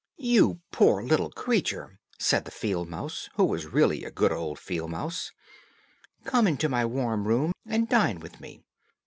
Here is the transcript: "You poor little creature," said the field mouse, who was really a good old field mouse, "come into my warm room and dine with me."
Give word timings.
"You 0.17 0.59
poor 0.71 1.03
little 1.03 1.29
creature," 1.29 1.99
said 2.17 2.45
the 2.45 2.49
field 2.49 2.87
mouse, 2.89 3.29
who 3.35 3.45
was 3.45 3.67
really 3.67 4.03
a 4.03 4.09
good 4.09 4.31
old 4.31 4.57
field 4.57 4.89
mouse, 4.89 5.31
"come 6.25 6.47
into 6.47 6.67
my 6.67 6.83
warm 6.85 7.27
room 7.27 7.51
and 7.67 7.87
dine 7.87 8.19
with 8.19 8.41
me." 8.41 8.63